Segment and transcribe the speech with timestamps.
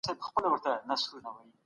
[0.07, 1.35] زه پر وخت رسېږم.